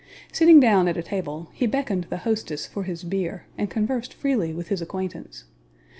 [0.31, 4.51] Sitting down at a table, he beckoned the hostess for his beer, and conversed freely
[4.51, 5.43] with his acquaintance.